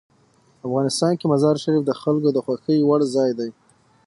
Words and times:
افغانستان 0.67 1.11
کې 1.19 1.25
مزارشریف 1.33 1.83
د 1.85 1.91
خلکو 2.01 2.29
د 2.33 2.37
خوښې 2.45 2.77
وړ 2.87 3.01
ځای 3.15 3.31
دی. 3.39 3.49